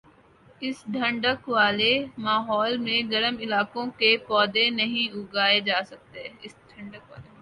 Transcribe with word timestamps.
اس 0.61 0.77
ٹھنڈک 0.93 1.49
والے 1.49 1.91
ماحول 2.19 2.77
میں 2.77 3.01
گرم 3.11 3.35
علاقوں 3.39 3.85
کے 3.99 4.15
پودے 4.27 4.69
نہیں 4.71 5.15
اگائے 5.15 5.59
جاسکتے 5.61 6.27